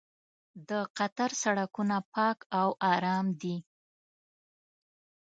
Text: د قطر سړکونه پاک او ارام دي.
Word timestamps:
د 0.69 0.71
قطر 0.97 1.31
سړکونه 1.43 1.97
پاک 2.13 2.37
او 2.59 2.69
ارام 2.93 3.25
دي. 3.41 3.57